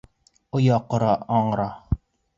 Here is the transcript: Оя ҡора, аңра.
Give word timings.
Оя 0.59 0.79
ҡора, 0.93 1.11
аңра. 1.41 1.71